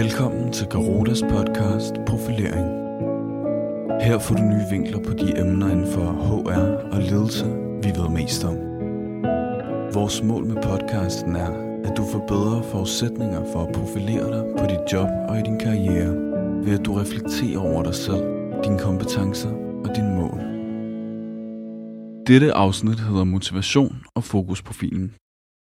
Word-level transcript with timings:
Velkommen 0.00 0.52
til 0.52 0.66
Garotas 0.68 1.22
podcast 1.22 1.94
Profilering. 2.06 2.66
Her 4.06 4.18
får 4.18 4.34
du 4.34 4.42
nye 4.42 4.66
vinkler 4.70 4.98
på 5.06 5.12
de 5.12 5.40
emner 5.40 5.68
inden 5.70 5.92
for 5.92 6.06
HR 6.28 6.64
og 6.94 7.00
ledelse, 7.02 7.44
vi 7.82 7.88
ved 7.98 8.08
mest 8.08 8.44
om. 8.44 8.56
Vores 9.94 10.22
mål 10.22 10.44
med 10.46 10.62
podcasten 10.62 11.36
er, 11.36 11.50
at 11.84 11.96
du 11.96 12.02
får 12.12 12.26
bedre 12.28 12.64
forudsætninger 12.70 13.52
for 13.52 13.66
at 13.66 13.74
profilere 13.74 14.26
dig 14.34 14.44
på 14.58 14.64
dit 14.66 14.92
job 14.92 15.08
og 15.28 15.38
i 15.38 15.42
din 15.42 15.58
karriere, 15.58 16.14
ved 16.64 16.78
at 16.78 16.86
du 16.86 16.92
reflekterer 16.94 17.58
over 17.58 17.82
dig 17.82 17.94
selv, 17.94 18.24
dine 18.64 18.78
kompetencer 18.78 19.52
og 19.84 19.96
dine 19.96 20.12
mål. 20.20 20.38
Dette 22.26 22.52
afsnit 22.52 23.00
hedder 23.00 23.24
Motivation 23.24 24.04
og 24.14 24.24
Fokusprofilen. 24.24 25.14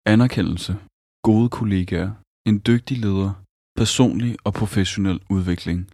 Anerkendelse, 0.06 0.77
gode 1.22 1.48
kollegaer, 1.48 2.11
en 2.48 2.62
dygtig 2.66 2.98
leder, 2.98 3.45
personlig 3.77 4.37
og 4.45 4.55
professionel 4.55 5.20
udvikling. 5.30 5.88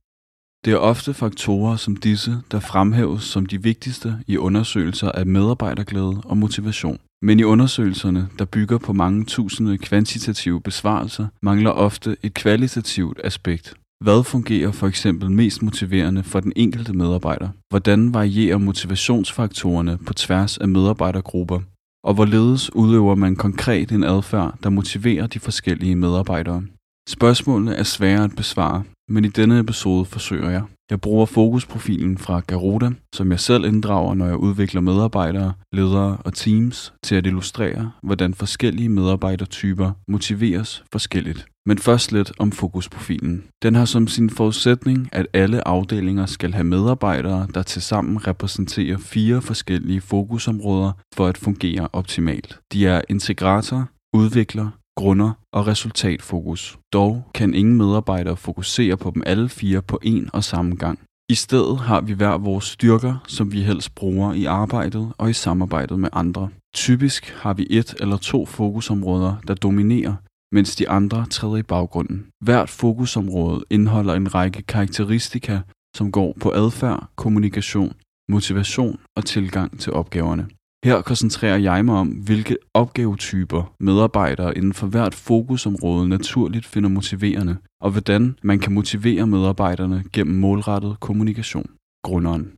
Det 0.65 0.73
er 0.73 0.77
ofte 0.77 1.15
faktorer 1.15 1.77
som 1.77 1.97
disse, 1.97 2.37
der 2.51 2.61
fremhæves 2.61 3.23
som 3.23 3.47
de 3.47 3.62
vigtigste 3.62 4.19
i 4.27 4.37
undersøgelser 4.37 5.12
af 5.12 5.27
medarbejderglæde 5.27 6.23
og 6.25 6.37
motivation. 6.37 6.98
Men 7.23 7.41
i 7.41 7.42
undersøgelserne, 7.42 8.29
der 8.39 8.45
bygger 8.45 8.79
på 8.79 8.92
mange 8.92 9.25
tusinde 9.25 9.79
kvantitative 9.79 10.61
besvarelser, 10.61 11.27
mangler 11.42 11.70
ofte 11.70 12.16
et 12.23 12.34
kvalitativt 12.34 13.20
aspekt. 13.25 13.75
Hvad 14.05 14.25
fungerer 14.25 14.73
for 14.73 14.87
eksempel 14.87 15.30
mest 15.30 15.62
motiverende 15.62 16.23
for 16.23 16.41
den 16.41 16.53
enkelte 16.56 16.92
medarbejder? 16.92 17.48
Hvordan 17.70 18.14
varierer 18.14 18.59
motivationsfaktorerne 18.59 19.98
på 20.06 20.12
tværs 20.12 20.59
af 20.59 20.69
medarbejdergrupper? 20.69 21.61
Og 22.05 22.14
hvorledes 22.14 22.75
udøver 22.75 23.14
man 23.14 23.37
konkret 23.37 23.92
en 23.92 24.05
adfærd, 24.05 24.59
der 24.62 24.70
motiverer 24.70 25.27
de 25.27 25.41
forskellige 25.41 25.97
medarbejdere? 25.97 26.62
Spørgsmålene 27.09 27.74
er 27.74 27.83
svære 27.83 28.24
at 28.24 28.37
besvare, 28.37 28.84
men 29.09 29.24
i 29.24 29.29
denne 29.29 29.59
episode 29.59 30.05
forsøger 30.05 30.50
jeg. 30.50 30.62
Jeg 30.91 31.00
bruger 31.00 31.27
fokusprofilen 31.27 32.19
fra 32.19 32.41
Garuda, 32.47 32.91
som 33.14 33.31
jeg 33.31 33.41
selv 33.41 33.64
inddrager, 33.64 34.14
når 34.14 34.27
jeg 34.27 34.36
udvikler 34.36 34.81
medarbejdere, 34.81 35.53
ledere 35.73 36.17
og 36.25 36.34
teams, 36.34 36.95
til 37.03 37.14
at 37.14 37.27
illustrere, 37.27 37.92
hvordan 38.03 38.34
forskellige 38.34 38.89
medarbejdertyper 38.89 39.91
motiveres 40.08 40.84
forskelligt. 40.92 41.47
Men 41.67 41.78
først 41.78 42.12
lidt 42.12 42.33
om 42.39 42.53
fokusprofilen. 42.53 43.45
Den 43.62 43.75
har 43.75 43.84
som 43.84 44.08
sin 44.08 44.30
forudsætning, 44.30 45.08
at 45.12 45.27
alle 45.33 45.69
afdelinger 45.69 46.27
skal 46.27 46.53
have 46.53 46.64
medarbejdere, 46.64 47.47
der 47.55 47.62
tilsammen 47.62 48.27
repræsenterer 48.27 48.98
fire 48.98 49.42
forskellige 49.42 50.00
fokusområder 50.00 50.92
for 51.14 51.27
at 51.27 51.39
fungere 51.39 51.89
optimalt. 51.92 52.58
De 52.73 52.86
er 52.86 53.00
integrator, 53.08 53.89
udvikler, 54.14 54.69
grunder 54.97 55.33
og 55.53 55.67
resultatfokus. 55.67 56.79
Dog 56.93 57.23
kan 57.35 57.55
ingen 57.55 57.77
medarbejdere 57.77 58.37
fokusere 58.37 58.97
på 58.97 59.11
dem 59.15 59.23
alle 59.27 59.48
fire 59.48 59.83
på 59.83 60.01
én 60.05 60.29
og 60.33 60.45
samme 60.45 60.77
gang. 60.77 60.98
I 61.29 61.35
stedet 61.35 61.79
har 61.79 62.01
vi 62.01 62.12
hver 62.12 62.39
vores 62.39 62.65
styrker, 62.65 63.25
som 63.29 63.53
vi 63.53 63.63
helst 63.63 63.95
bruger 63.95 64.33
i 64.33 64.45
arbejdet 64.45 65.13
og 65.19 65.31
i 65.31 65.33
samarbejdet 65.33 65.98
med 66.01 66.09
andre. 66.13 66.48
Typisk 66.75 67.31
har 67.31 67.55
vi 67.55 67.67
et 67.70 67.95
eller 68.01 68.17
to 68.17 68.47
fokusområder, 68.47 69.37
der 69.48 69.55
dominerer, 69.55 70.15
mens 70.55 70.77
de 70.77 70.89
andre 70.89 71.27
træder 71.27 71.57
i 71.57 71.63
baggrunden. 71.63 72.27
Hvert 72.45 72.69
fokusområde 72.69 73.65
indeholder 73.70 74.15
en 74.15 74.35
række 74.35 74.63
karakteristika, 74.63 75.61
som 75.97 76.13
går 76.13 76.37
på 76.41 76.53
adfærd, 76.53 77.09
kommunikation, 77.17 77.93
motivation 78.29 79.01
og 79.17 79.25
tilgang 79.25 79.81
til 79.81 79.93
opgaverne. 79.93 80.47
Her 80.84 81.02
koncentrerer 81.02 81.56
jeg 81.56 81.84
mig 81.84 81.94
om, 81.94 82.08
hvilke 82.08 82.56
opgavetyper 82.75 83.75
medarbejdere 83.80 84.56
inden 84.56 84.72
for 84.72 84.86
hvert 84.86 85.14
fokusområde 85.14 86.08
naturligt 86.08 86.66
finder 86.66 86.89
motiverende, 86.89 87.56
og 87.80 87.91
hvordan 87.91 88.39
man 88.42 88.58
kan 88.58 88.72
motivere 88.72 89.27
medarbejderne 89.27 90.05
gennem 90.12 90.36
målrettet 90.36 90.97
kommunikation. 91.00 91.70
Grunderen. 92.05 92.52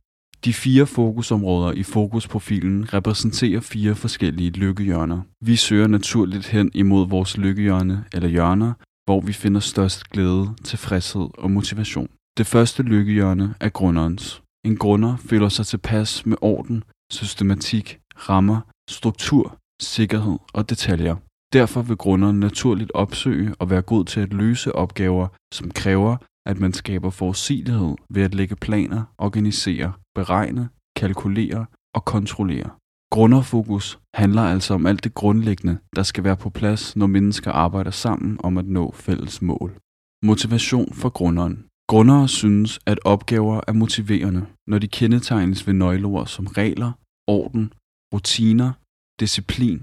De 0.45 0.53
fire 0.53 0.85
fokusområder 0.85 1.71
i 1.71 1.83
fokusprofilen 1.83 2.93
repræsenterer 2.93 3.59
fire 3.59 3.95
forskellige 3.95 4.49
lykkehjørner. 4.49 5.21
Vi 5.41 5.55
søger 5.55 5.87
naturligt 5.87 6.45
hen 6.47 6.71
imod 6.73 7.09
vores 7.09 7.37
lykkehjørne 7.37 8.05
eller 8.13 8.29
hjørner, 8.29 8.73
hvor 9.05 9.21
vi 9.21 9.33
finder 9.33 9.59
størst 9.59 10.09
glæde, 10.09 10.49
tilfredshed 10.63 11.27
og 11.37 11.51
motivation. 11.51 12.09
Det 12.37 12.45
første 12.45 12.83
lykkehjørne 12.83 13.55
er 13.59 13.69
grunderens. 13.69 14.41
En 14.65 14.77
grunder 14.77 15.17
føler 15.17 15.49
sig 15.49 15.65
tilpas 15.65 16.25
med 16.25 16.37
orden, 16.41 16.83
systematik 17.11 17.99
rammer, 18.17 18.61
struktur, 18.89 19.57
sikkerhed 19.81 20.37
og 20.53 20.69
detaljer. 20.69 21.15
Derfor 21.53 21.81
vil 21.81 21.97
grunderen 21.97 22.39
naturligt 22.39 22.91
opsøge 22.93 23.55
og 23.59 23.69
være 23.69 23.81
god 23.81 24.05
til 24.05 24.19
at 24.19 24.33
løse 24.33 24.75
opgaver, 24.75 25.27
som 25.53 25.71
kræver, 25.71 26.17
at 26.45 26.59
man 26.59 26.73
skaber 26.73 27.09
forudsigelighed 27.09 27.95
ved 28.09 28.23
at 28.23 28.35
lægge 28.35 28.55
planer, 28.55 29.03
organisere, 29.17 29.93
beregne, 30.15 30.69
kalkulere 30.95 31.65
og 31.95 32.05
kontrollere. 32.05 32.69
Grunderfokus 33.11 33.99
handler 34.13 34.41
altså 34.41 34.73
om 34.73 34.85
alt 34.85 35.03
det 35.03 35.13
grundlæggende, 35.13 35.77
der 35.95 36.03
skal 36.03 36.23
være 36.23 36.37
på 36.37 36.49
plads, 36.49 36.95
når 36.95 37.07
mennesker 37.07 37.51
arbejder 37.51 37.91
sammen 37.91 38.39
om 38.43 38.57
at 38.57 38.65
nå 38.65 38.91
fælles 38.91 39.41
mål. 39.41 39.77
Motivation 40.23 40.93
for 40.93 41.09
grunderen. 41.09 41.65
Grundere 41.87 42.27
synes, 42.27 42.79
at 42.85 42.99
opgaver 43.05 43.61
er 43.67 43.73
motiverende, 43.73 44.45
når 44.67 44.79
de 44.79 44.87
kendetegnes 44.87 45.67
ved 45.67 45.73
nøgleord 45.73 46.27
som 46.27 46.47
regler, 46.47 46.91
orden, 47.27 47.73
rutiner, 48.15 48.71
disciplin, 49.19 49.79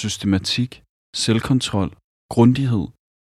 systematik, 0.00 0.70
selvkontrol, 1.24 1.90
grundighed, 2.34 2.86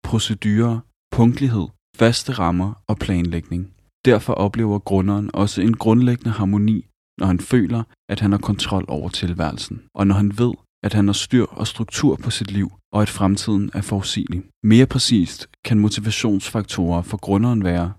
procedurer, 0.08 0.80
punktlighed, 1.16 1.66
faste 1.96 2.32
rammer 2.32 2.70
og 2.90 2.96
planlægning. 3.04 3.62
Derfor 4.04 4.32
oplever 4.46 4.78
grunderen 4.78 5.30
også 5.34 5.58
en 5.62 5.76
grundlæggende 5.76 6.30
harmoni, 6.38 6.78
når 7.18 7.26
han 7.26 7.40
føler, 7.40 7.82
at 8.12 8.20
han 8.20 8.32
har 8.32 8.38
kontrol 8.38 8.84
over 8.88 9.08
tilværelsen, 9.08 9.76
og 9.94 10.06
når 10.06 10.14
han 10.14 10.38
ved, 10.38 10.54
at 10.86 10.92
han 10.92 11.06
har 11.08 11.12
styr 11.24 11.46
og 11.60 11.66
struktur 11.66 12.16
på 12.24 12.30
sit 12.30 12.50
liv, 12.50 12.68
og 12.92 13.02
at 13.02 13.10
fremtiden 13.18 13.70
er 13.74 13.80
forudsigelig. 13.80 14.42
Mere 14.62 14.86
præcist 14.86 15.40
kan 15.64 15.78
motivationsfaktorer 15.78 17.02
for 17.02 17.16
grunderen 17.16 17.64
være 17.64 17.92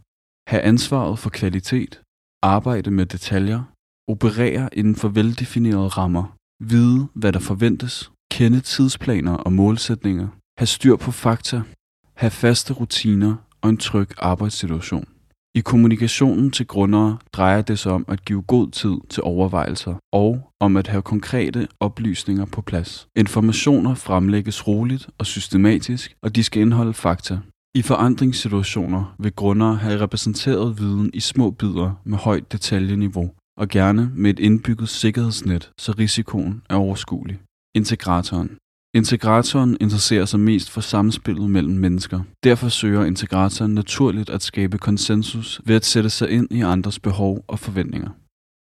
have 0.47 0.61
ansvaret 0.61 1.19
for 1.19 1.29
kvalitet, 1.29 2.01
arbejde 2.43 2.91
med 2.91 3.05
detaljer, 3.05 3.61
operere 4.07 4.69
inden 4.79 4.95
for 4.95 5.07
veldefinerede 5.07 5.87
rammer, 5.87 6.25
vide, 6.59 7.07
hvad 7.13 7.33
der 7.33 7.39
forventes, 7.39 8.11
kende 8.31 8.59
tidsplaner 8.59 9.33
og 9.33 9.53
målsætninger, 9.53 10.27
have 10.57 10.67
styr 10.67 10.95
på 10.95 11.11
fakta, 11.11 11.61
have 12.16 12.31
faste 12.31 12.73
rutiner 12.73 13.35
og 13.61 13.69
en 13.69 13.77
tryg 13.77 14.09
arbejdssituation. 14.17 15.07
I 15.55 15.59
kommunikationen 15.59 16.51
til 16.51 16.67
grundere 16.67 17.17
drejer 17.33 17.61
det 17.61 17.79
sig 17.79 17.91
om 17.91 18.05
at 18.07 18.25
give 18.25 18.41
god 18.41 18.71
tid 18.71 18.97
til 19.09 19.23
overvejelser 19.23 19.95
og 20.13 20.51
om 20.59 20.77
at 20.77 20.88
have 20.88 21.01
konkrete 21.01 21.67
oplysninger 21.79 22.45
på 22.45 22.61
plads. 22.61 23.07
Informationer 23.16 23.95
fremlægges 23.95 24.67
roligt 24.67 25.09
og 25.17 25.25
systematisk, 25.25 26.16
og 26.22 26.35
de 26.35 26.43
skal 26.43 26.61
indeholde 26.61 26.93
fakta. 26.93 27.39
I 27.75 27.81
forandringssituationer 27.81 29.16
vil 29.19 29.31
grundere 29.31 29.75
have 29.75 29.99
repræsenteret 29.99 30.79
viden 30.79 31.11
i 31.13 31.19
små 31.19 31.51
bidder 31.51 32.01
med 32.03 32.17
højt 32.17 32.51
detaljeniveau, 32.51 33.31
og 33.57 33.67
gerne 33.69 34.11
med 34.16 34.29
et 34.29 34.39
indbygget 34.39 34.89
sikkerhedsnet, 34.89 35.71
så 35.77 35.91
risikoen 35.91 36.61
er 36.69 36.75
overskuelig. 36.75 37.39
Integratoren. 37.75 38.57
Integratoren 38.95 39.77
interesserer 39.81 40.25
sig 40.25 40.39
mest 40.39 40.69
for 40.69 40.81
samspillet 40.81 41.49
mellem 41.49 41.73
mennesker. 41.73 42.19
Derfor 42.43 42.69
søger 42.69 43.05
integratoren 43.05 43.73
naturligt 43.73 44.29
at 44.29 44.43
skabe 44.43 44.77
konsensus 44.77 45.61
ved 45.66 45.75
at 45.75 45.85
sætte 45.85 46.09
sig 46.09 46.29
ind 46.29 46.47
i 46.51 46.61
andres 46.61 46.99
behov 46.99 47.45
og 47.47 47.59
forventninger. 47.59 48.09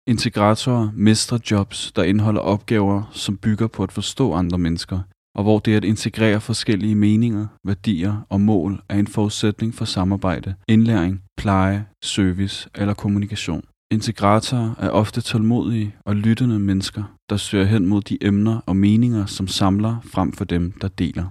Integratorer 0.07 0.91
mestrer 0.95 1.39
jobs, 1.51 1.93
der 1.93 2.03
indeholder 2.03 2.41
opgaver, 2.41 3.11
som 3.13 3.37
bygger 3.37 3.67
på 3.67 3.83
at 3.83 3.93
forstå 3.93 4.33
andre 4.33 4.59
mennesker, 4.59 5.01
og 5.35 5.43
hvor 5.43 5.59
det 5.59 5.77
at 5.77 5.85
integrere 5.85 6.41
forskellige 6.41 6.95
meninger, 6.95 7.47
værdier 7.65 8.27
og 8.29 8.41
mål 8.41 8.83
er 8.89 8.99
en 8.99 9.07
forudsætning 9.07 9.75
for 9.75 9.85
samarbejde, 9.85 10.55
indlæring, 10.69 11.23
pleje, 11.37 11.87
service 12.03 12.69
eller 12.75 12.95
kommunikation. 12.95 13.65
Integratorer 13.93 14.75
er 14.79 14.91
ofte 14.91 15.21
tålmodige 15.21 15.97
og 16.05 16.17
lyttende 16.17 16.59
mennesker, 16.59 17.17
der 17.31 17.37
søger 17.37 17.65
hen 17.65 17.87
mod 17.87 18.03
de 18.03 18.19
emner 18.21 18.61
og 18.67 18.77
meninger, 18.77 19.27
som 19.27 19.49
samler 19.49 20.01
frem 20.01 20.33
for 20.33 20.45
dem, 20.45 20.73
der 20.73 20.89
deler. 20.89 21.27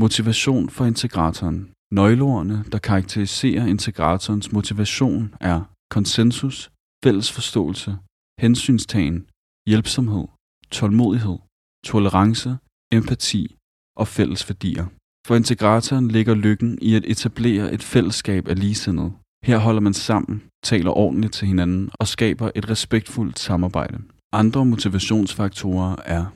Motivation 0.00 0.68
for 0.68 0.84
integratoren. 0.84 1.70
Nøgleordene, 1.92 2.64
der 2.72 2.78
karakteriserer 2.78 3.66
integratorens 3.66 4.52
motivation, 4.52 5.34
er 5.40 5.60
konsensus, 5.90 6.70
fælles 7.04 7.32
forståelse, 7.32 7.96
hensynstagen, 8.40 9.26
hjælpsomhed, 9.68 10.26
tålmodighed, 10.70 11.38
tolerance, 11.84 12.50
empati 12.92 13.56
og 13.96 14.08
fælles 14.08 14.48
værdier. 14.48 14.86
For 15.26 15.34
integratoren 15.36 16.08
ligger 16.08 16.34
lykken 16.34 16.78
i 16.82 16.94
at 16.94 17.04
etablere 17.06 17.72
et 17.72 17.82
fællesskab 17.82 18.48
af 18.48 18.58
ligesindede, 18.58 19.12
her 19.44 19.58
holder 19.58 19.80
man 19.80 19.94
sammen, 19.94 20.42
taler 20.64 20.90
ordentligt 20.90 21.32
til 21.32 21.48
hinanden 21.48 21.90
og 22.00 22.08
skaber 22.08 22.50
et 22.54 22.70
respektfuldt 22.70 23.38
samarbejde. 23.38 23.98
Andre 24.32 24.64
motivationsfaktorer 24.64 25.96
er 26.04 26.26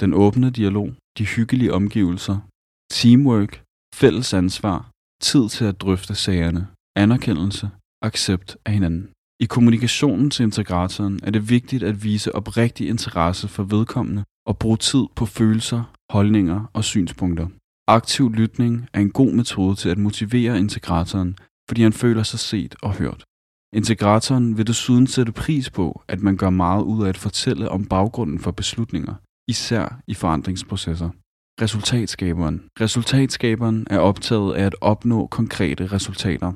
den 0.00 0.14
åbne 0.14 0.50
dialog, 0.50 0.94
de 1.18 1.24
hyggelige 1.26 1.74
omgivelser, 1.74 2.38
teamwork, 2.90 3.62
fælles 3.94 4.34
ansvar, 4.34 4.90
tid 5.22 5.48
til 5.48 5.64
at 5.64 5.80
drøfte 5.80 6.14
sagerne, 6.14 6.66
anerkendelse, 6.96 7.70
accept 8.02 8.56
af 8.64 8.72
hinanden. 8.72 9.10
I 9.40 9.46
kommunikationen 9.46 10.30
til 10.30 10.42
integratoren 10.42 11.20
er 11.22 11.30
det 11.30 11.50
vigtigt 11.50 11.82
at 11.82 12.04
vise 12.04 12.34
oprigtig 12.34 12.88
interesse 12.88 13.48
for 13.48 13.62
vedkommende 13.62 14.24
og 14.46 14.58
bruge 14.58 14.76
tid 14.76 15.04
på 15.16 15.26
følelser, 15.26 15.82
holdninger 16.12 16.70
og 16.72 16.84
synspunkter. 16.84 17.48
Aktiv 17.88 18.30
lytning 18.30 18.88
er 18.92 19.00
en 19.00 19.10
god 19.10 19.32
metode 19.32 19.76
til 19.76 19.88
at 19.88 19.98
motivere 19.98 20.58
integratoren, 20.58 21.36
fordi 21.68 21.82
han 21.82 21.92
føler 21.92 22.22
sig 22.22 22.38
set 22.38 22.74
og 22.82 22.92
hørt. 22.92 23.24
Integratoren 23.74 24.56
vil 24.56 24.66
desuden 24.66 25.06
sætte 25.06 25.32
pris 25.32 25.70
på, 25.70 26.02
at 26.08 26.20
man 26.22 26.36
gør 26.36 26.50
meget 26.50 26.82
ud 26.82 27.04
af 27.04 27.08
at 27.08 27.18
fortælle 27.18 27.68
om 27.68 27.86
baggrunden 27.86 28.38
for 28.38 28.50
beslutninger, 28.50 29.14
især 29.48 30.00
i 30.06 30.14
forandringsprocesser. 30.14 31.10
Resultatskaberen. 31.62 32.64
Resultatskaberen 32.80 33.86
er 33.90 33.98
optaget 33.98 34.54
af 34.54 34.64
at 34.66 34.74
opnå 34.80 35.26
konkrete 35.26 35.86
resultater. 35.86 36.52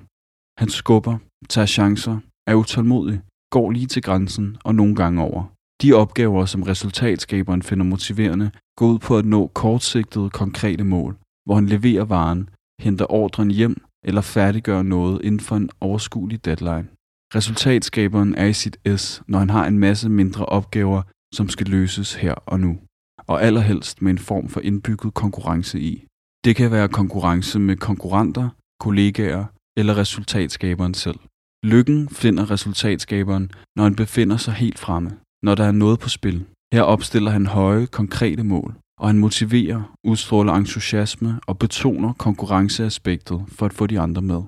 Han 0.59 0.69
skubber, 0.69 1.19
tager 1.49 1.67
chancer, 1.67 2.19
er 2.47 2.55
utålmodig, 2.55 3.21
går 3.51 3.71
lige 3.71 3.87
til 3.87 4.03
grænsen 4.03 4.57
og 4.65 4.75
nogle 4.75 4.97
gange 4.97 5.23
over. 5.23 5.45
De 5.83 5.93
opgaver, 5.93 6.45
som 6.47 6.63
resultatskaberen 6.63 7.63
finder 7.63 7.85
motiverende, 7.85 8.51
går 8.77 8.87
ud 8.87 8.99
på 8.99 9.19
at 9.19 9.25
nå 9.25 9.47
kortsigtede, 9.47 10.31
konkrete 10.31 10.85
mål, 10.85 11.17
hvor 11.45 11.55
han 11.55 11.67
leverer 11.67 12.05
varen, 12.05 12.49
henter 12.81 13.13
ordren 13.13 13.51
hjem 13.51 13.88
eller 14.05 14.21
færdiggøre 14.21 14.85
noget 14.85 15.25
inden 15.25 15.41
for 15.41 15.57
en 15.57 15.71
overskuelig 15.81 16.45
deadline. 16.45 16.89
Resultatskaberen 17.35 18.35
er 18.35 18.47
i 18.47 18.53
sit 18.53 18.77
S, 18.97 19.23
når 19.27 19.39
han 19.39 19.51
har 19.51 19.67
en 19.67 19.79
masse 19.79 20.09
mindre 20.09 20.47
opgaver, 20.47 21.03
som 21.35 21.49
skal 21.49 21.67
løses 21.67 22.15
her 22.15 22.35
og 22.35 22.61
nu, 22.61 22.79
og 23.27 23.43
allerhelst 23.43 24.03
med 24.03 24.11
en 24.11 24.19
form 24.19 24.49
for 24.49 24.61
indbygget 24.61 25.15
konkurrence 25.15 25.81
i. 25.81 26.05
Det 26.45 26.57
kan 26.57 26.71
være 26.71 26.89
konkurrence 26.89 27.59
med 27.59 27.77
konkurrenter, 27.77 28.49
kollegaer 28.81 29.45
eller 29.77 29.97
resultatskaberen 29.97 30.95
selv. 30.95 31.19
Lykken 31.65 32.09
finder 32.09 32.51
resultatskaberen, 32.51 33.51
når 33.77 33.83
han 33.83 33.97
befinder 33.97 34.37
sig 34.37 34.55
helt 34.55 34.79
fremme, 34.79 35.11
når 35.43 35.55
der 35.55 35.65
er 35.65 35.73
noget 35.73 35.99
på 36.01 36.09
spil. 36.09 36.47
Her 36.75 36.83
opstiller 36.83 37.31
han 37.31 37.47
høje, 37.47 37.87
konkrete 37.87 38.45
mål, 38.45 38.75
og 38.99 39.09
han 39.09 39.19
motiverer, 39.19 39.97
udstråler 40.05 40.53
entusiasme 40.53 41.41
og 41.47 41.59
betoner 41.59 42.13
konkurrenceaspektet 42.13 43.45
for 43.49 43.67
at 43.67 43.73
få 43.73 43.87
de 43.87 44.01
andre 44.01 44.23
med. 44.23 44.43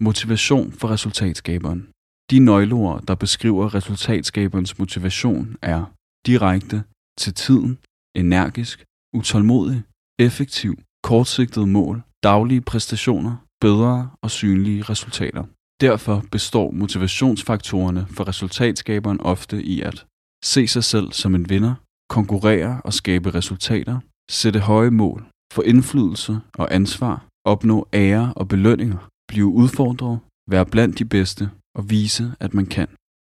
Motivation 0.00 0.72
for 0.72 0.88
resultatskaberen. 0.88 1.88
De 2.30 2.38
nøgleord, 2.38 3.02
der 3.08 3.14
beskriver 3.14 3.74
resultatskaberens 3.74 4.78
motivation, 4.78 5.56
er 5.62 5.84
direkte, 6.26 6.84
til 7.18 7.34
tiden, 7.34 7.78
energisk, 8.16 8.84
utålmodig, 9.14 9.82
effektiv, 10.18 10.78
kortsigtede 11.02 11.66
mål, 11.66 12.02
daglige 12.22 12.60
præstationer, 12.60 13.36
bedre 13.60 14.10
og 14.22 14.30
synlige 14.30 14.82
resultater. 14.82 15.44
Derfor 15.80 16.24
består 16.32 16.70
motivationsfaktorerne 16.70 18.06
for 18.10 18.28
resultatskaberen 18.28 19.20
ofte 19.20 19.62
i 19.62 19.80
at 19.80 20.06
se 20.44 20.66
sig 20.66 20.84
selv 20.84 21.12
som 21.12 21.34
en 21.34 21.50
vinder, 21.50 21.74
konkurrere 22.08 22.80
og 22.84 22.92
skabe 22.92 23.34
resultater, 23.34 24.00
sætte 24.30 24.60
høje 24.60 24.90
mål, 24.90 25.26
få 25.52 25.62
indflydelse 25.62 26.40
og 26.54 26.74
ansvar, 26.74 27.26
opnå 27.44 27.88
ære 27.94 28.32
og 28.36 28.48
belønninger, 28.48 29.08
blive 29.28 29.46
udfordret, 29.46 30.18
være 30.50 30.66
blandt 30.66 30.98
de 30.98 31.04
bedste 31.04 31.50
og 31.74 31.90
vise, 31.90 32.34
at 32.40 32.54
man 32.54 32.66
kan. 32.66 32.88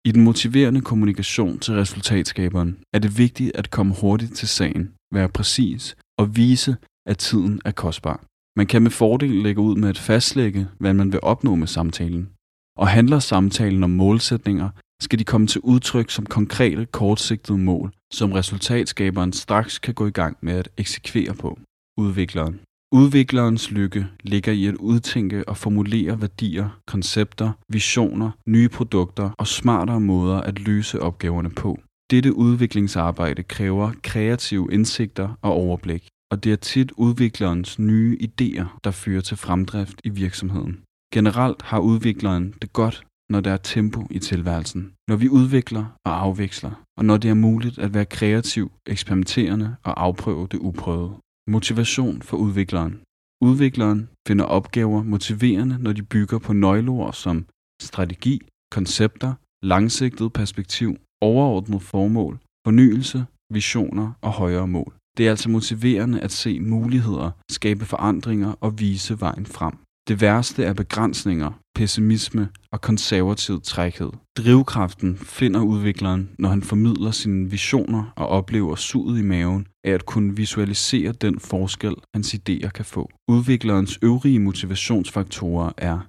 I 0.06 0.12
den 0.12 0.24
motiverende 0.24 0.82
kommunikation 0.82 1.60
til 1.60 1.74
resultatskaberen 1.74 2.78
er 2.94 3.00
det 3.00 3.18
vigtigt 3.18 3.56
at 3.56 3.72
komme 3.72 3.96
hurtigt 4.02 4.36
til 4.36 4.48
sagen, 4.48 4.94
være 5.14 5.30
præcis 5.30 5.96
og 6.20 6.36
vise, 6.36 6.78
at 7.06 7.18
tiden 7.18 7.62
er 7.66 7.72
kostbar. 7.72 8.24
Man 8.58 8.68
kan 8.68 8.82
med 8.82 8.92
fordel 8.92 9.30
lægge 9.30 9.62
ud 9.62 9.76
med 9.76 9.90
at 9.90 9.98
fastlægge, 9.98 10.68
hvad 10.80 10.94
man 10.94 11.12
vil 11.12 11.20
opnå 11.24 11.56
med 11.56 11.68
samtalen. 11.68 12.30
Og 12.78 12.88
handler 12.88 13.20
samtalen 13.20 13.84
om 13.84 13.90
målsætninger, 13.90 14.70
skal 15.02 15.20
de 15.20 15.24
komme 15.24 15.48
til 15.48 15.62
udtryk 15.62 16.10
som 16.10 16.26
konkrete, 16.26 16.86
kortsigtede 16.86 17.58
mål, 17.58 17.92
som 18.14 18.32
resultatskaberen 18.32 19.34
straks 19.34 19.80
kan 19.80 19.94
gå 19.94 20.08
i 20.08 20.12
gang 20.12 20.38
med 20.42 20.54
at 20.54 20.70
eksekvere 20.78 21.34
på. 21.34 21.60
Udvikleren. 21.98 22.60
Udviklerens 22.92 23.72
lykke 23.72 24.08
ligger 24.24 24.52
i 24.52 24.66
at 24.66 24.76
udtænke 24.76 25.50
og 25.50 25.58
formulere 25.58 26.22
værdier, 26.22 26.82
koncepter, 26.88 27.52
visioner, 27.70 28.32
nye 28.48 28.70
produkter 28.70 29.30
og 29.38 29.48
smartere 29.48 30.00
måder 30.00 30.42
at 30.42 30.60
løse 30.60 31.02
opgaverne 31.02 31.50
på. 31.50 31.80
Dette 32.12 32.36
udviklingsarbejde 32.36 33.44
kræver 33.44 33.92
kreative 34.04 34.68
indsigter 34.72 35.30
og 35.42 35.52
overblik, 35.52 36.08
og 36.32 36.44
det 36.44 36.52
er 36.52 36.56
tit 36.56 36.92
udviklerens 36.92 37.80
nye 37.80 38.18
idéer, 38.22 38.80
der 38.84 38.92
fører 38.92 39.22
til 39.22 39.38
fremdrift 39.38 40.02
i 40.04 40.10
virksomheden. 40.10 40.82
Generelt 41.14 41.62
har 41.62 41.80
udvikleren 41.80 42.54
det 42.62 42.74
godt, 42.74 43.04
når 43.30 43.42
der 43.42 43.52
er 43.52 43.58
tempo 43.58 44.08
i 44.12 44.20
tilværelsen, 44.20 44.94
når 45.08 45.16
vi 45.16 45.30
udvikler 45.30 45.86
og 46.06 46.22
afveksler, 46.22 46.72
og 46.98 47.06
når 47.06 47.18
det 47.18 47.30
er 47.30 47.34
muligt 47.34 47.80
at 47.80 47.94
være 47.94 48.06
kreativ, 48.06 48.72
eksperimenterende 48.88 49.76
og 49.84 50.04
afprøve 50.04 50.48
det 50.52 50.58
uprøvede. 50.58 51.14
Motivation 51.48 52.22
for 52.22 52.38
udvikleren. 52.38 53.02
Udvikleren 53.42 54.10
finder 54.28 54.46
opgaver 54.46 55.04
motiverende, 55.04 55.78
når 55.80 55.94
de 55.94 56.04
bygger 56.04 56.40
på 56.40 56.54
nøgleord 56.54 57.14
som 57.14 57.46
strategi, 57.82 58.42
koncepter, 58.72 59.34
langsigtet 59.64 60.34
perspektiv, 60.34 60.98
overordnet 61.22 61.82
formål, 61.82 62.40
fornyelse, 62.66 63.26
visioner 63.54 64.12
og 64.22 64.32
højere 64.32 64.68
mål. 64.68 64.94
Det 65.18 65.26
er 65.26 65.30
altså 65.30 65.50
motiverende 65.50 66.22
at 66.22 66.32
se 66.32 66.60
muligheder, 66.60 67.32
skabe 67.52 67.86
forandringer 67.86 68.52
og 68.62 68.80
vise 68.80 69.20
vejen 69.20 69.46
frem. 69.46 69.76
Det 70.10 70.22
værste 70.22 70.64
er 70.64 70.74
begrænsninger, 70.74 71.52
pessimisme 71.76 72.50
og 72.72 72.82
konservativ 72.82 73.62
trækhed. 73.62 74.12
Drivkraften 74.38 75.18
finder 75.18 75.62
udvikleren, 75.62 76.30
når 76.40 76.50
han 76.50 76.62
formidler 76.62 77.12
sine 77.12 77.50
visioner 77.50 78.14
og 78.16 78.28
oplever 78.28 78.76
suget 78.76 79.20
i 79.20 79.22
maven 79.22 79.68
af 79.84 79.92
at 79.92 80.06
kunne 80.06 80.36
visualisere 80.36 81.12
den 81.12 81.40
forskel, 81.40 81.96
hans 82.16 82.34
idéer 82.34 82.70
kan 82.70 82.86
få. 82.86 83.10
Udviklerens 83.28 84.00
øvrige 84.02 84.40
motivationsfaktorer 84.40 85.72
er 85.78 86.00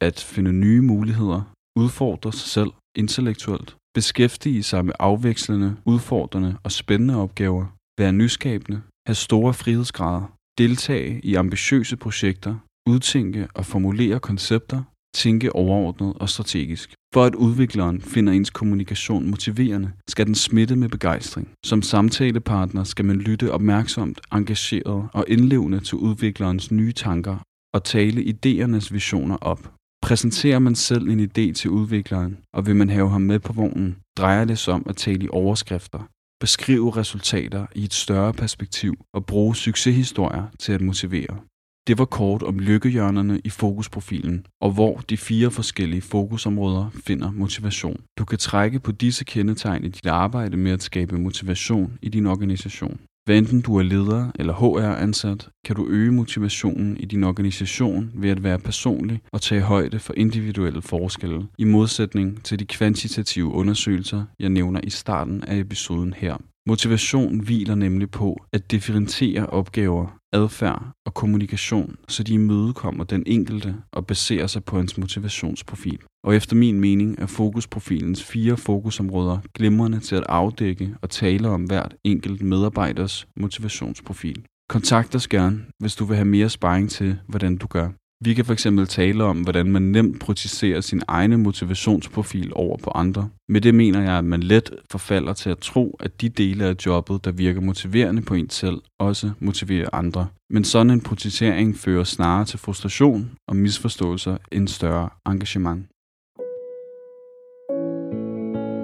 at 0.00 0.20
finde 0.20 0.52
nye 0.52 0.80
muligheder, 0.80 1.42
udfordre 1.76 2.32
sig 2.32 2.48
selv 2.48 2.70
intellektuelt, 2.96 3.76
beskæftige 3.94 4.62
sig 4.62 4.84
med 4.84 4.94
afvekslende, 4.98 5.76
udfordrende 5.84 6.56
og 6.62 6.72
spændende 6.72 7.16
opgaver, 7.16 7.66
være 7.98 8.12
nyskabende, 8.12 8.82
have 9.06 9.14
store 9.14 9.54
frihedsgrader, 9.54 10.32
deltage 10.58 11.20
i 11.20 11.34
ambitiøse 11.34 11.96
projekter, 11.96 12.54
udtænke 12.88 13.48
og 13.54 13.66
formulere 13.66 14.20
koncepter, 14.20 14.82
tænke 15.14 15.56
overordnet 15.56 16.12
og 16.20 16.28
strategisk. 16.28 16.94
For 17.14 17.24
at 17.24 17.34
udvikleren 17.34 18.00
finder 18.00 18.32
ens 18.32 18.50
kommunikation 18.50 19.30
motiverende, 19.30 19.90
skal 20.08 20.26
den 20.26 20.34
smitte 20.34 20.76
med 20.76 20.88
begejstring. 20.88 21.48
Som 21.64 21.82
samtalepartner 21.82 22.84
skal 22.84 23.04
man 23.04 23.16
lytte 23.16 23.52
opmærksomt, 23.52 24.20
engageret 24.32 25.08
og 25.12 25.24
indlevende 25.28 25.80
til 25.80 25.98
udviklerens 25.98 26.70
nye 26.70 26.92
tanker 26.92 27.36
og 27.74 27.84
tale 27.84 28.20
idéernes 28.22 28.92
visioner 28.92 29.36
op. 29.36 29.72
Præsenterer 30.02 30.58
man 30.58 30.74
selv 30.74 31.08
en 31.08 31.20
idé 31.20 31.52
til 31.52 31.70
udvikleren, 31.70 32.38
og 32.54 32.66
vil 32.66 32.76
man 32.76 32.90
have 32.90 33.10
ham 33.10 33.20
med 33.20 33.38
på 33.38 33.52
vognen, 33.52 33.96
drejer 34.18 34.44
det 34.44 34.58
sig 34.58 34.74
om 34.74 34.86
at 34.88 34.96
tale 34.96 35.24
i 35.24 35.28
overskrifter, 35.28 36.08
beskrive 36.40 36.96
resultater 36.96 37.66
i 37.74 37.84
et 37.84 37.94
større 37.94 38.32
perspektiv 38.32 38.94
og 39.14 39.26
bruge 39.26 39.56
succeshistorier 39.56 40.44
til 40.58 40.72
at 40.72 40.80
motivere. 40.80 41.40
Det 41.86 41.98
var 41.98 42.04
kort 42.04 42.42
om 42.42 42.58
lykkehjørnerne 42.58 43.40
i 43.44 43.50
fokusprofilen, 43.50 44.46
og 44.60 44.70
hvor 44.70 44.96
de 45.10 45.16
fire 45.16 45.50
forskellige 45.50 46.02
fokusområder 46.02 46.90
finder 47.06 47.30
motivation. 47.30 48.00
Du 48.18 48.24
kan 48.24 48.38
trække 48.38 48.80
på 48.80 48.92
disse 48.92 49.24
kendetegn 49.24 49.84
i 49.84 49.88
dit 49.88 50.06
arbejde 50.06 50.56
med 50.56 50.72
at 50.72 50.82
skabe 50.82 51.18
motivation 51.18 51.98
i 52.02 52.08
din 52.08 52.26
organisation. 52.26 53.00
Hvad 53.24 53.38
enten 53.38 53.60
du 53.60 53.76
er 53.76 53.82
leder 53.82 54.30
eller 54.34 54.54
HR-ansat, 54.54 55.48
kan 55.64 55.76
du 55.76 55.86
øge 55.88 56.12
motivationen 56.12 56.96
i 56.96 57.04
din 57.04 57.24
organisation 57.24 58.10
ved 58.14 58.30
at 58.30 58.42
være 58.42 58.58
personlig 58.58 59.20
og 59.32 59.42
tage 59.42 59.60
højde 59.60 59.98
for 59.98 60.14
individuelle 60.16 60.82
forskelle, 60.82 61.46
i 61.58 61.64
modsætning 61.64 62.44
til 62.44 62.58
de 62.58 62.64
kvantitative 62.64 63.52
undersøgelser, 63.52 64.24
jeg 64.38 64.48
nævner 64.48 64.80
i 64.82 64.90
starten 64.90 65.44
af 65.44 65.58
episoden 65.58 66.12
her. 66.12 66.36
Motivation 66.68 67.40
hviler 67.40 67.74
nemlig 67.74 68.10
på 68.10 68.44
at 68.52 68.70
differentiere 68.70 69.46
opgaver, 69.46 70.18
adfærd 70.32 70.92
og 71.06 71.14
kommunikation, 71.14 71.96
så 72.08 72.22
de 72.22 72.34
imødekommer 72.34 73.04
den 73.04 73.22
enkelte 73.26 73.76
og 73.92 74.06
baserer 74.06 74.46
sig 74.46 74.64
på 74.64 74.76
hans 74.76 74.98
motivationsprofil. 74.98 75.98
Og 76.24 76.36
efter 76.36 76.56
min 76.56 76.80
mening 76.80 77.18
er 77.18 77.26
fokusprofilens 77.26 78.24
fire 78.24 78.56
fokusområder 78.56 79.38
glimrende 79.54 80.00
til 80.00 80.16
at 80.16 80.24
afdække 80.28 80.94
og 81.02 81.10
tale 81.10 81.48
om 81.48 81.64
hvert 81.64 81.94
enkelt 82.04 82.42
medarbejders 82.42 83.28
motivationsprofil. 83.36 84.44
Kontakt 84.68 85.14
os 85.14 85.28
gerne, 85.28 85.64
hvis 85.78 85.96
du 85.96 86.04
vil 86.04 86.16
have 86.16 86.28
mere 86.28 86.48
sparring 86.48 86.90
til, 86.90 87.18
hvordan 87.28 87.56
du 87.56 87.66
gør. 87.66 87.88
Vi 88.20 88.34
kan 88.34 88.44
fx 88.44 88.66
tale 88.88 89.24
om, 89.24 89.40
hvordan 89.40 89.72
man 89.72 89.82
nemt 89.82 90.20
projicerer 90.20 90.80
sin 90.80 91.02
egen 91.08 91.42
motivationsprofil 91.42 92.52
over 92.54 92.76
på 92.76 92.90
andre. 92.90 93.28
Med 93.48 93.60
det 93.60 93.74
mener 93.74 94.02
jeg, 94.02 94.18
at 94.18 94.24
man 94.24 94.42
let 94.42 94.70
forfalder 94.90 95.32
til 95.32 95.50
at 95.50 95.58
tro, 95.58 95.96
at 96.00 96.20
de 96.20 96.28
dele 96.28 96.64
af 96.64 96.76
jobbet, 96.86 97.24
der 97.24 97.32
virker 97.32 97.60
motiverende 97.60 98.22
på 98.22 98.34
en 98.34 98.50
selv, 98.50 98.76
også 98.98 99.30
motiverer 99.40 99.88
andre. 99.92 100.26
Men 100.50 100.64
sådan 100.64 100.90
en 100.90 101.00
projicering 101.00 101.76
fører 101.76 102.04
snarere 102.04 102.44
til 102.44 102.58
frustration 102.58 103.30
og 103.48 103.56
misforståelser 103.56 104.36
end 104.52 104.68
større 104.68 105.08
engagement. 105.26 105.86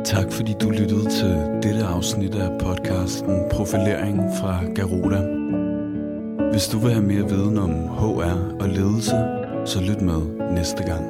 Tak 0.04 0.32
fordi 0.32 0.52
du 0.62 0.70
lyttede 0.70 1.10
til 1.10 1.60
dette 1.62 1.84
afsnit 1.84 2.34
af 2.34 2.58
podcasten 2.60 3.42
Profilering 3.50 4.18
fra 4.40 4.64
Garuda. 4.74 5.39
Hvis 6.50 6.68
du 6.68 6.78
vil 6.78 6.92
have 6.92 7.06
mere 7.06 7.28
viden 7.28 7.58
om 7.58 7.70
HR 7.70 8.56
og 8.60 8.68
ledelse, 8.68 9.16
så 9.64 9.80
lyt 9.80 10.00
med 10.00 10.50
næste 10.54 10.82
gang. 10.82 11.04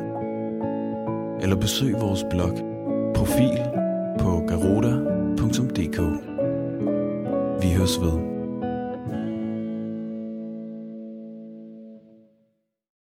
Eller 1.43 1.57
besøg 1.57 1.95
vores 2.01 2.25
blog 2.31 2.59
Profil 3.15 3.61
på 4.19 4.43
garuda.dk. 4.49 6.01
Vi 7.63 7.69
høres 7.75 8.01
ved. 8.01 8.40